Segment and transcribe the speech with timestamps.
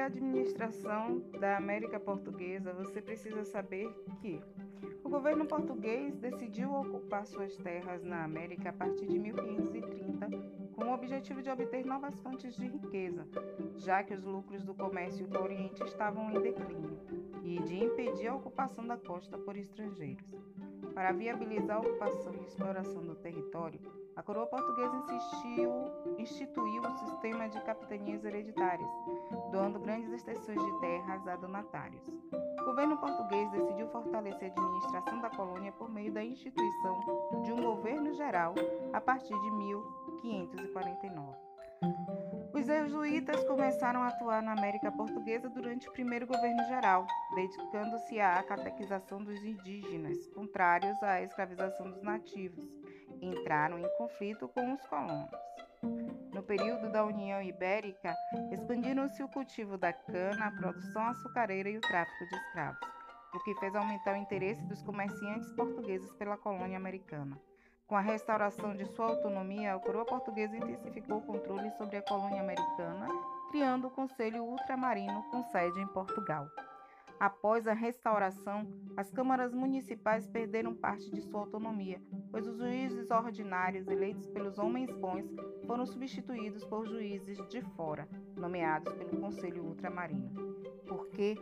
[0.00, 3.88] a administração da América Portuguesa, você precisa saber
[4.20, 4.40] que
[5.04, 10.94] o governo português decidiu ocupar suas terras na América a partir de 1530 com o
[10.94, 13.28] objetivo de obter novas fontes de riqueza,
[13.76, 16.98] já que os lucros do comércio com o Oriente estavam em declínio,
[17.42, 20.34] e de impedir a ocupação da costa por estrangeiros.
[20.94, 23.78] Para viabilizar a ocupação e exploração do território,
[24.16, 25.70] a coroa portuguesa insistiu,
[26.18, 28.90] instituiu o sistema de capitanias hereditárias,
[29.52, 32.02] doando grandes extensões de terras a donatários.
[32.60, 37.00] O governo português decidiu fortalecer a administração da colônia por meio da instituição
[37.42, 38.54] de um governo geral
[38.92, 39.50] a partir de
[40.22, 41.50] 1549.
[42.52, 48.42] Os jesuítas começaram a atuar na América Portuguesa durante o primeiro governo geral, dedicando-se à
[48.42, 52.68] catequização dos indígenas, contrários à escravização dos nativos.
[53.22, 55.30] Entraram em conflito com os colonos.
[56.34, 58.14] No período da União Ibérica,
[58.52, 62.88] expandiram-se o cultivo da cana, a produção açucareira e o tráfico de escravos,
[63.34, 67.40] o que fez aumentar o interesse dos comerciantes portugueses pela colônia americana.
[67.90, 72.40] Com a restauração de sua autonomia, a coroa portuguesa intensificou o controle sobre a colônia
[72.40, 73.08] americana,
[73.50, 76.48] criando o Conselho Ultramarino com sede em Portugal.
[77.18, 78.64] Após a restauração,
[78.96, 84.92] as câmaras municipais perderam parte de sua autonomia, pois os juízes ordinários eleitos pelos homens
[84.92, 85.26] bons
[85.66, 90.30] foram substituídos por juízes de fora, nomeados pelo Conselho Ultramarino.
[90.86, 91.36] Porque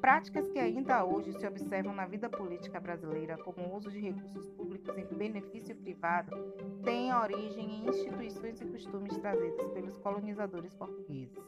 [0.00, 4.48] práticas que ainda hoje se observam na vida política brasileira, como o uso de recursos
[4.50, 6.36] públicos em benefício privado,
[6.84, 11.38] têm origem em instituições e costumes trazidos pelos colonizadores portugueses.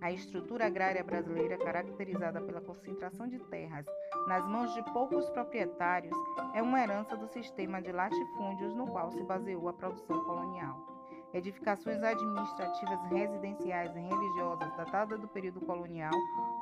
[0.00, 3.84] A estrutura agrária brasileira, caracterizada pela concentração de terras
[4.26, 6.16] nas mãos de poucos proprietários,
[6.54, 10.89] é uma herança do sistema de latifúndios no qual se baseou a produção colonial.
[11.32, 16.12] Edificações administrativas, residenciais e religiosas datadas do período colonial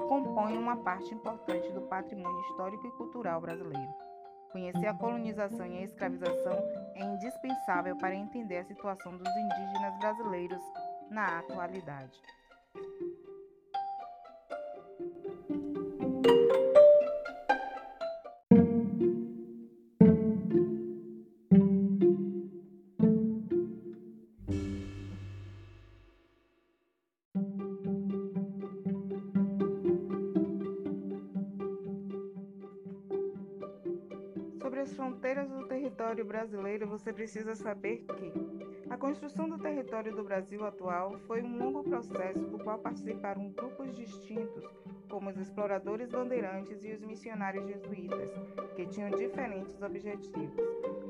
[0.08, 3.94] compõem uma parte importante do patrimônio histórico e cultural brasileiro.
[4.52, 6.52] Conhecer a colonização e a escravização
[6.94, 10.62] é indispensável para entender a situação dos indígenas brasileiros
[11.10, 12.20] na atualidade.
[34.88, 38.32] As fronteiras do território brasileiro, você precisa saber que
[38.88, 43.94] a construção do território do Brasil atual foi um longo processo do qual participaram grupos
[43.94, 44.64] distintos,
[45.10, 48.30] como os exploradores bandeirantes e os missionários jesuítas,
[48.74, 50.56] que tinham diferentes objetivos.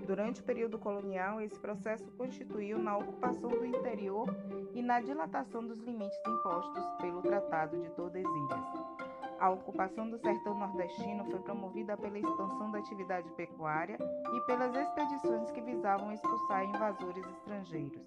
[0.04, 4.26] Durante o período colonial, esse processo constituiu na ocupação do interior
[4.74, 9.07] e na dilatação dos limites impostos pelo Tratado de Tordesilhas.
[9.40, 13.96] A ocupação do sertão nordestino foi promovida pela expansão da atividade pecuária
[14.34, 18.02] e pelas expedições que visavam expulsar invasores estrangeiros.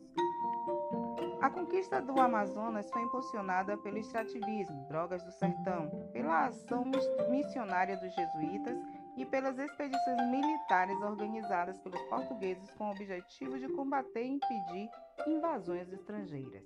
[1.42, 6.84] A conquista do Amazonas foi impulsionada pelo extrativismo, drogas do sertão, pela ação
[7.30, 8.78] missionária dos jesuítas
[9.18, 14.90] e pelas expedições militares organizadas pelos portugueses com o objetivo de combater e impedir
[15.28, 16.64] invasões estrangeiras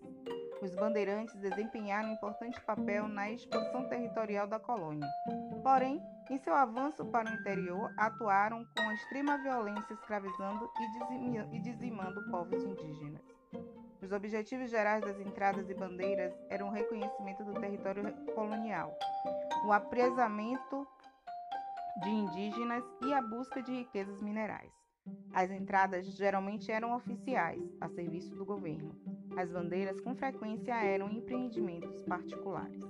[0.62, 5.08] os bandeirantes desempenharam um importante papel na expansão territorial da colônia.
[5.62, 10.70] Porém, em seu avanço para o interior, atuaram com extrema violência, escravizando
[11.52, 13.22] e dizimando povos indígenas.
[14.02, 18.04] Os objetivos gerais das entradas e bandeiras eram o reconhecimento do território
[18.34, 18.96] colonial,
[19.66, 20.88] o apresamento
[22.02, 24.72] de indígenas e a busca de riquezas minerais.
[25.34, 28.96] As entradas geralmente eram oficiais, a serviço do governo.
[29.38, 32.82] As bandeiras com frequência eram empreendimentos particulares.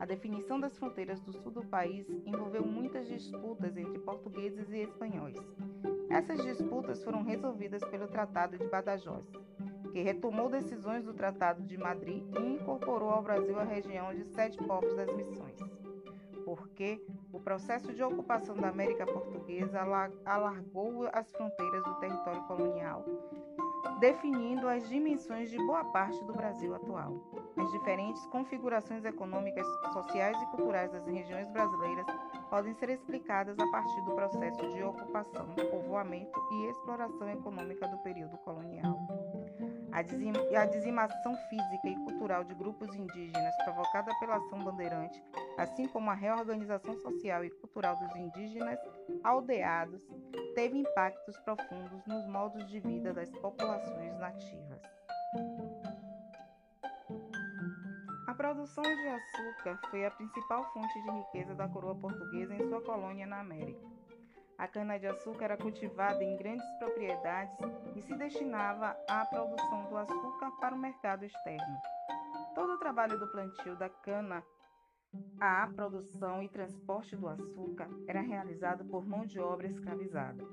[0.00, 5.36] A definição das fronteiras do sul do país envolveu muitas disputas entre portugueses e espanhóis.
[6.08, 9.26] Essas disputas foram resolvidas pelo Tratado de Badajoz,
[9.92, 14.56] que retomou decisões do Tratado de Madrid e incorporou ao Brasil a região de Sete
[14.58, 15.77] Povos das Missões
[16.48, 16.98] porque
[17.30, 19.80] o processo de ocupação da América Portuguesa
[20.24, 23.04] alargou as fronteiras do território colonial,
[24.00, 27.20] definindo as dimensões de boa parte do Brasil atual.
[27.54, 32.06] As diferentes configurações econômicas, sociais e culturais das regiões brasileiras
[32.48, 38.38] podem ser explicadas a partir do processo de ocupação, povoamento e exploração econômica do período
[38.38, 39.17] colonial.
[39.90, 45.22] A, dizim a dizimação física e cultural de grupos indígenas provocada pela ação bandeirante,
[45.56, 48.78] assim como a reorganização social e cultural dos indígenas
[49.24, 50.02] aldeados,
[50.54, 54.80] teve impactos profundos nos modos de vida das populações nativas.
[58.26, 62.82] A produção de açúcar foi a principal fonte de riqueza da coroa portuguesa em sua
[62.82, 63.97] colônia na América.
[64.58, 67.56] A cana-de-açúcar era cultivada em grandes propriedades
[67.94, 71.78] e se destinava à produção do açúcar para o mercado externo.
[72.56, 74.42] Todo o trabalho do plantio da cana
[75.40, 80.44] à produção e transporte do açúcar era realizado por mão de obra escravizada.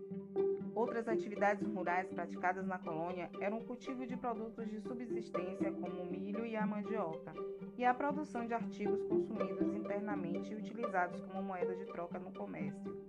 [0.76, 6.12] Outras atividades rurais praticadas na colônia eram o cultivo de produtos de subsistência como o
[6.12, 7.34] milho e a mandioca,
[7.76, 12.76] e a produção de artigos consumidos internamente e utilizados como moeda de troca no comércio
[12.86, 13.05] comércio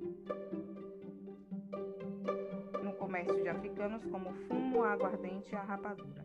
[3.46, 6.24] de africanos como fumo, aguardente e a rapadura.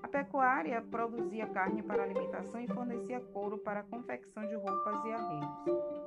[0.00, 5.12] A pecuária produzia carne para alimentação e fornecia couro para a confecção de roupas e
[5.12, 5.50] arreios.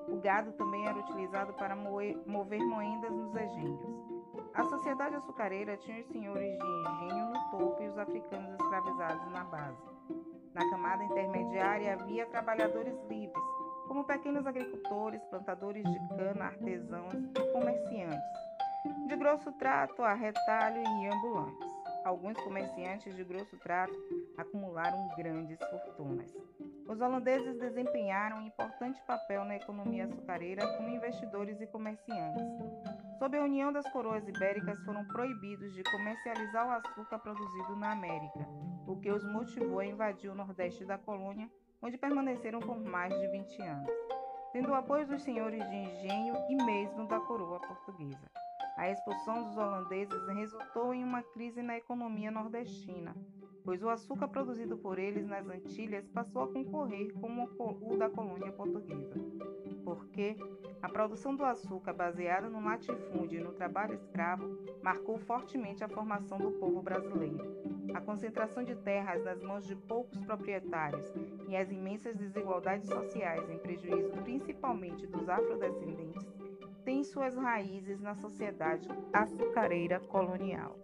[0.07, 3.81] O gado também era utilizado para moer, mover moendas nos engenhos.
[4.53, 9.43] A sociedade açucareira tinha os senhores de engenho no topo e os africanos escravizados na
[9.43, 9.83] base.
[10.53, 13.43] Na camada intermediária havia trabalhadores livres,
[13.89, 18.44] como pequenos agricultores, plantadores de cana, artesãos e comerciantes
[19.05, 21.69] de grosso trato a retalho e ambulantes.
[22.03, 23.93] Alguns comerciantes de grosso trato
[24.35, 26.31] acumularam grandes fortunas.
[26.87, 32.43] Os holandeses desempenharam um importante papel na economia açucareira como investidores e comerciantes.
[33.19, 38.47] Sob a união das coroas ibéricas, foram proibidos de comercializar o açúcar produzido na América,
[38.87, 41.49] o que os motivou a invadir o nordeste da colônia,
[41.81, 43.91] onde permaneceram por mais de 20 anos,
[44.51, 48.44] tendo o apoio dos senhores de engenho e mesmo da coroa portuguesa.
[48.75, 53.15] A expulsão dos holandeses resultou em uma crise na economia nordestina,
[53.63, 58.51] pois o açúcar produzido por eles nas Antilhas passou a concorrer com o da colônia
[58.51, 59.15] portuguesa.
[59.83, 60.35] Porque
[60.81, 66.37] a produção do açúcar baseada no latifúndio e no trabalho escravo marcou fortemente a formação
[66.37, 67.55] do povo brasileiro.
[67.93, 71.13] A concentração de terras nas mãos de poucos proprietários
[71.47, 76.44] e as imensas desigualdades sociais em prejuízo principalmente dos afrodescendentes
[76.85, 80.77] tem suas raízes na sociedade açucareira colonial.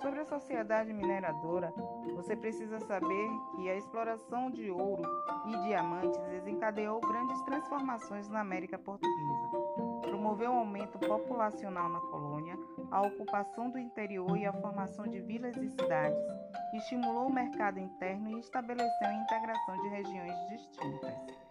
[0.00, 1.72] Sobre a sociedade mineradora,
[2.14, 5.02] você precisa saber que a exploração de ouro
[5.46, 9.48] e diamantes desencadeou grandes transformações na América Portuguesa.
[10.02, 12.56] Promoveu o um aumento populacional na colônia,
[12.90, 16.22] a ocupação do interior e a formação de vilas e cidades,
[16.74, 21.43] estimulou o mercado interno e estabeleceu a integração de regiões distintas.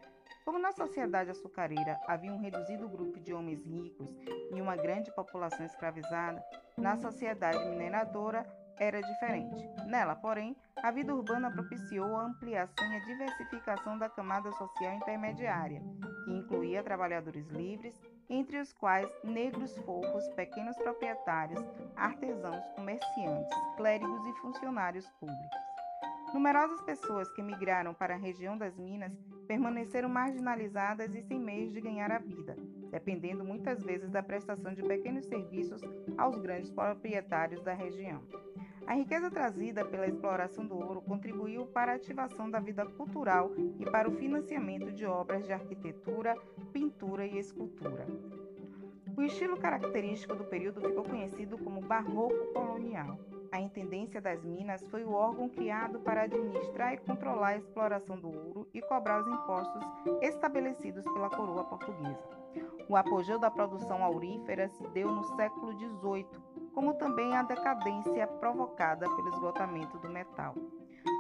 [0.46, 4.10] Como na sociedade açucareira havia um reduzido grupo de homens ricos
[4.54, 6.44] e uma grande população escravizada,
[6.78, 8.46] na sociedade mineradora
[8.78, 9.66] era diferente.
[9.88, 15.82] Nela, porém, a vida urbana propiciou a ampliação e a diversificação da camada social intermediária,
[16.26, 18.00] que incluía trabalhadores livres,
[18.30, 21.64] entre os quais negros forros, pequenos proprietários,
[21.96, 25.74] artesãos, comerciantes, clérigos e funcionários públicos.
[26.34, 29.14] Numerosas pessoas que migraram para a região das Minas
[29.44, 32.56] permaneceram marginalizadas e sem meios de ganhar a vida,
[32.92, 35.82] dependendo muitas vezes da prestação de pequenos serviços
[36.18, 38.22] aos grandes proprietários da região.
[38.86, 43.86] A riqueza trazida pela exploração do ouro contribuiu para a ativação da vida cultural e
[43.86, 46.36] para o financiamento de obras de arquitetura,
[46.74, 48.06] pintura e escultura.
[49.16, 53.18] O estilo característico do período ficou conhecido como barroco colonial.
[53.52, 58.28] A Intendência das Minas foi o órgão criado para administrar e controlar a exploração do
[58.28, 59.84] ouro e cobrar os impostos
[60.22, 62.28] estabelecidos pela coroa portuguesa.
[62.90, 66.26] O apogeu da produção aurífera se deu no século XVIII,
[66.74, 70.56] como também a decadência provocada pelo esgotamento do metal.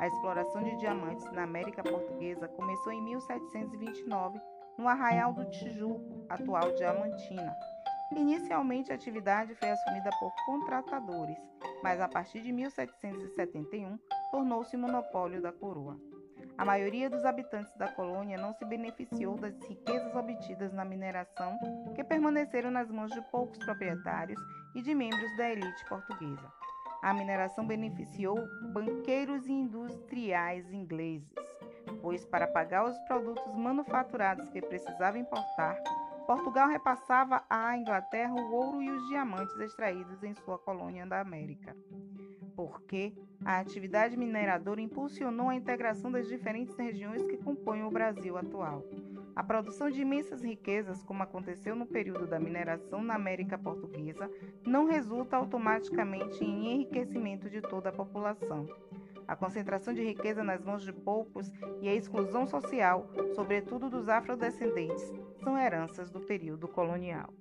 [0.01, 4.41] A exploração de diamantes na América Portuguesa começou em 1729
[4.77, 7.55] no Arraial do Tijuco, atual Diamantina,
[8.15, 11.37] Inicialmente, a atividade foi assumida por contratadores,
[11.81, 13.97] mas a partir de 1771
[14.31, 15.99] tornou-se monopólio da coroa.
[16.55, 21.57] A maioria dos habitantes da colônia não se beneficiou das riquezas obtidas na mineração,
[21.95, 24.39] que permaneceram nas mãos de poucos proprietários
[24.75, 26.51] e de membros da elite portuguesa.
[27.01, 28.37] A mineração beneficiou
[28.71, 31.27] banqueiros e industriais ingleses,
[32.01, 35.75] pois para pagar os produtos manufaturados que precisava importar,
[36.23, 41.75] Portugal repassava à Inglaterra o ouro e os diamantes extraídos em sua colônia da América.
[42.55, 43.13] Porque
[43.43, 48.83] a atividade mineradora impulsionou a integração das diferentes regiões que compõem o Brasil atual.
[49.35, 54.29] A produção de imensas riquezas, como aconteceu no período da mineração na América Portuguesa,
[54.65, 58.67] não resulta automaticamente em enriquecimento de toda a população.
[59.27, 61.51] A concentração de riqueza nas mãos de poucos
[61.81, 65.11] e a exclusão social, sobretudo dos afrodescendentes,
[65.43, 67.33] são heranças do período colonial.